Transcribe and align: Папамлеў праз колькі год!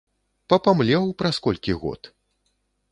Папамлеў 0.53 1.03
праз 1.21 1.35
колькі 1.49 1.79
год! 1.87 2.01